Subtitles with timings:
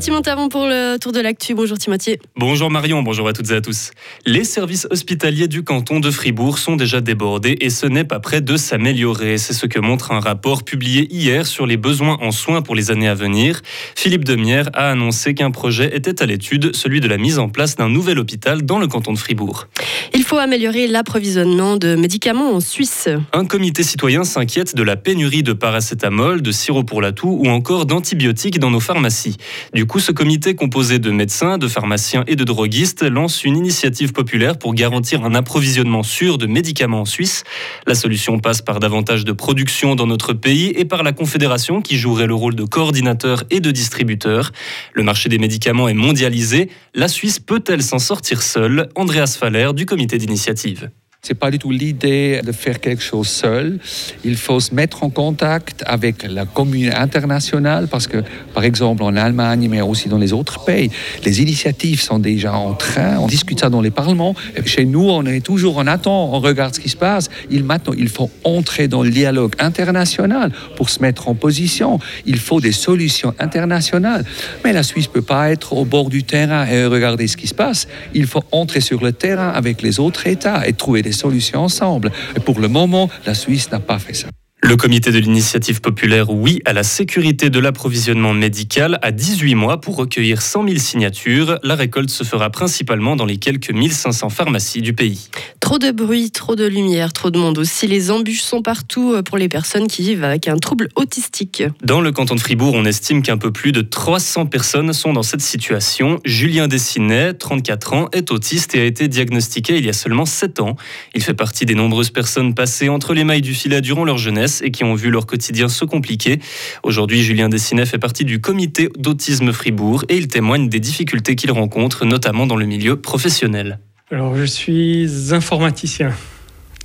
[0.00, 1.54] Timothy Montavon pour le tour de l'actu.
[1.54, 2.16] Bonjour Timothy.
[2.34, 3.90] Bonjour Marion, bonjour à toutes et à tous.
[4.24, 8.40] Les services hospitaliers du canton de Fribourg sont déjà débordés et ce n'est pas prêt
[8.40, 9.36] de s'améliorer.
[9.36, 12.90] C'est ce que montre un rapport publié hier sur les besoins en soins pour les
[12.90, 13.60] années à venir.
[13.94, 17.76] Philippe Demière a annoncé qu'un projet était à l'étude, celui de la mise en place
[17.76, 19.68] d'un nouvel hôpital dans le canton de Fribourg.
[20.14, 23.10] Il faut améliorer l'approvisionnement de médicaments en Suisse.
[23.34, 27.48] Un comité citoyen s'inquiète de la pénurie de paracétamol, de sirop pour la toux ou
[27.48, 29.36] encore d'antibiotiques dans nos pharmacies.
[29.74, 34.12] Du coup, ce comité composé de médecins, de pharmaciens et de droguistes lance une initiative
[34.12, 37.42] populaire pour garantir un approvisionnement sûr de médicaments en Suisse.
[37.88, 41.96] La solution passe par davantage de production dans notre pays et par la Confédération qui
[41.96, 44.52] jouerait le rôle de coordinateur et de distributeur.
[44.92, 46.70] Le marché des médicaments est mondialisé.
[46.94, 48.90] La Suisse peut-elle s'en sortir seule?
[48.94, 50.90] Andreas Faller du comité d'initiative.
[51.22, 53.78] C'est pas du tout l'idée de faire quelque chose seul.
[54.24, 58.24] Il faut se mettre en contact avec la commune internationale parce que,
[58.54, 60.90] par exemple, en Allemagne, mais aussi dans les autres pays,
[61.26, 63.18] les initiatives sont déjà en train.
[63.18, 64.34] On discute ça dans les parlements.
[64.64, 67.28] Chez nous, on est toujours en attente, on regarde ce qui se passe.
[67.50, 71.98] Il, maintenant, il faut entrer dans le dialogue international pour se mettre en position.
[72.24, 74.24] Il faut des solutions internationales.
[74.64, 77.54] Mais la Suisse peut pas être au bord du terrain et regarder ce qui se
[77.54, 77.88] passe.
[78.14, 82.12] Il faut entrer sur le terrain avec les autres États et trouver des solutions ensemble.
[82.36, 84.28] Et pour le moment, la Suisse n'a pas fait ça.
[84.62, 89.80] Le comité de l'initiative populaire Oui à la sécurité de l'approvisionnement médical a 18 mois
[89.80, 91.58] pour recueillir 100 000 signatures.
[91.62, 95.30] La récolte se fera principalement dans les quelques 1500 pharmacies du pays.
[95.60, 97.86] Trop de bruit, trop de lumière, trop de monde aussi.
[97.86, 101.62] Les embûches sont partout euh, pour les personnes qui vivent avec un trouble autistique.
[101.82, 105.22] Dans le canton de Fribourg, on estime qu'un peu plus de 300 personnes sont dans
[105.22, 106.20] cette situation.
[106.26, 110.60] Julien Dessinet, 34 ans, est autiste et a été diagnostiqué il y a seulement 7
[110.60, 110.76] ans.
[111.14, 114.49] Il fait partie des nombreuses personnes passées entre les mailles du filet durant leur jeunesse
[114.62, 116.40] et qui ont vu leur quotidien se compliquer.
[116.82, 121.50] Aujourd'hui, Julien Dessinet fait partie du comité d'autisme Fribourg et il témoigne des difficultés qu'il
[121.52, 123.78] rencontre, notamment dans le milieu professionnel.
[124.10, 126.12] Alors, je suis informaticien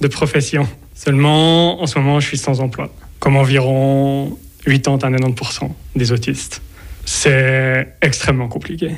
[0.01, 0.67] de profession.
[0.93, 6.61] Seulement, en ce moment, je suis sans emploi, comme environ 80 à 90% des autistes.
[7.05, 8.91] C'est extrêmement compliqué.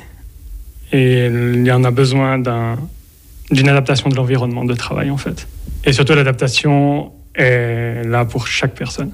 [0.92, 5.46] Et il y en a besoin d'une adaptation de l'environnement de travail, en fait.
[5.84, 9.12] Et surtout, l'adaptation est là pour chaque personne,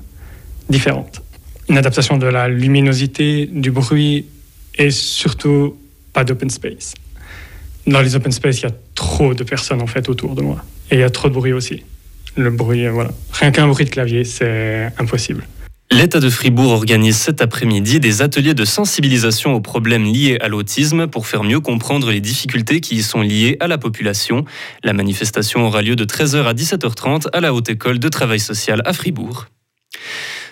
[0.69, 1.23] différente.
[1.69, 4.27] Une adaptation de la luminosité, du bruit
[4.77, 5.77] et surtout
[6.13, 6.95] pas d'open space
[7.87, 10.65] dans les open space, il y a trop de personnes en fait autour de moi.
[10.91, 11.83] Et il y a trop de bruit aussi.
[12.37, 13.11] Le bruit, voilà.
[13.33, 15.47] Rien qu'un bruit de clavier, c'est impossible.
[15.95, 21.07] L'État de Fribourg organise cet après-midi des ateliers de sensibilisation aux problèmes liés à l'autisme
[21.07, 24.45] pour faire mieux comprendre les difficultés qui y sont liées à la population.
[24.83, 28.83] La manifestation aura lieu de 13h à 17h30 à la Haute École de Travail Social
[28.85, 29.47] à Fribourg.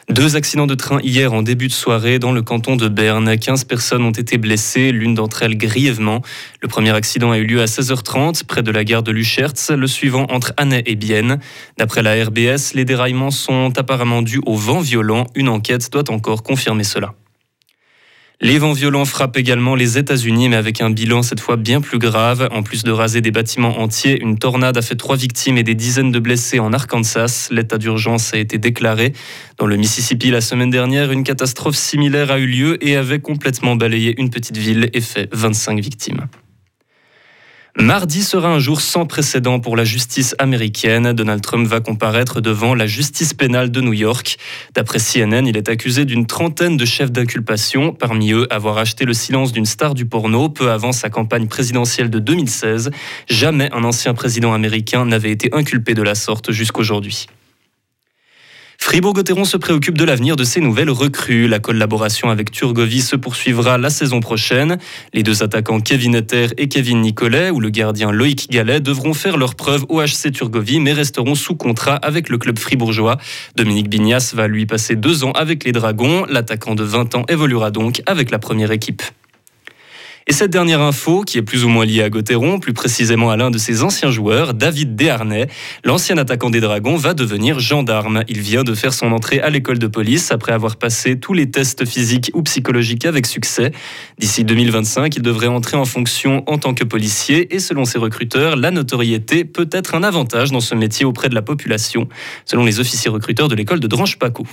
[0.08, 3.38] Deux accidents de train hier en début de soirée dans le canton de Berne.
[3.38, 6.22] 15 personnes ont été blessées, l'une d'entre elles grièvement.
[6.60, 9.86] Le premier accident a eu lieu à 16h30 près de la gare de Luchertz, le
[9.86, 11.38] suivant entre Annay et Bienne.
[11.78, 15.26] D'après la RBS, les déraillements sont apparemment dus au vent violent.
[15.36, 17.14] Une enquête doit encore confirmer cela.
[18.44, 22.00] Les vents violents frappent également les États-Unis, mais avec un bilan cette fois bien plus
[22.00, 22.48] grave.
[22.50, 25.76] En plus de raser des bâtiments entiers, une tornade a fait trois victimes et des
[25.76, 27.46] dizaines de blessés en Arkansas.
[27.52, 29.12] L'état d'urgence a été déclaré.
[29.58, 33.76] Dans le Mississippi, la semaine dernière, une catastrophe similaire a eu lieu et avait complètement
[33.76, 36.26] balayé une petite ville et fait 25 victimes.
[37.78, 41.14] Mardi sera un jour sans précédent pour la justice américaine.
[41.14, 44.36] Donald Trump va comparaître devant la justice pénale de New York.
[44.74, 49.14] D'après CNN, il est accusé d'une trentaine de chefs d'inculpation, parmi eux avoir acheté le
[49.14, 52.90] silence d'une star du porno peu avant sa campagne présidentielle de 2016.
[53.26, 57.26] Jamais un ancien président américain n'avait été inculpé de la sorte jusqu'aujourd'hui.
[58.92, 61.48] Fribourg-Gotteron se préoccupe de l'avenir de ses nouvelles recrues.
[61.48, 64.76] La collaboration avec Turgovie se poursuivra la saison prochaine.
[65.14, 69.38] Les deux attaquants Kevin Etter et Kevin Nicolet, ou le gardien Loïc Gallet, devront faire
[69.38, 73.16] leur preuve au HC Turgovie, mais resteront sous contrat avec le club fribourgeois.
[73.56, 76.26] Dominique Bignas va lui passer deux ans avec les Dragons.
[76.28, 79.00] L'attaquant de 20 ans évoluera donc avec la première équipe.
[80.28, 83.36] Et cette dernière info, qui est plus ou moins liée à Gauthieron, plus précisément à
[83.36, 85.48] l'un de ses anciens joueurs, David Desharnais,
[85.84, 88.22] l'ancien attaquant des Dragons, va devenir gendarme.
[88.28, 91.50] Il vient de faire son entrée à l'école de police après avoir passé tous les
[91.50, 93.72] tests physiques ou psychologiques avec succès.
[94.18, 98.56] D'ici 2025, il devrait entrer en fonction en tant que policier et selon ses recruteurs,
[98.56, 102.08] la notoriété peut être un avantage dans ce métier auprès de la population,
[102.44, 104.46] selon les officiers recruteurs de l'école de Drange-Paco.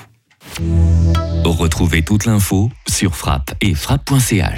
[1.45, 4.47] Retrouvez toute l'info sur frappe et frappe.ch.